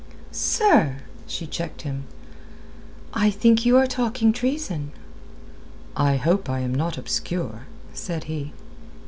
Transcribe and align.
"Sir!" 0.31 0.95
she 1.27 1.45
checked 1.45 1.83
him. 1.83 2.05
"I 3.13 3.29
think 3.29 3.67
you 3.67 3.77
are 3.77 3.85
talking 3.85 4.33
treason." 4.33 4.91
"I 5.95 6.15
hope 6.15 6.49
I 6.49 6.61
am 6.61 6.73
not 6.73 6.97
obscure," 6.97 7.67
said 7.93 8.23
he. 8.23 8.51